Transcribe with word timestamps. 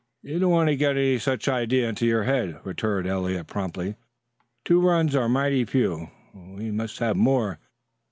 "You 0.23 0.39
don't 0.39 0.49
want 0.49 0.67
to 0.67 0.75
get 0.75 0.97
any 0.97 1.19
such 1.19 1.47
an 1.47 1.53
idea 1.53 1.87
into 1.87 2.07
your 2.07 2.23
head," 2.23 2.59
returned 2.63 3.05
Eliot 3.05 3.45
promptly. 3.45 3.97
"Two 4.65 4.81
runs 4.81 5.15
are 5.15 5.29
mighty 5.29 5.63
few; 5.63 6.09
we 6.33 6.71
must 6.71 6.97
have 6.97 7.15
more. 7.15 7.59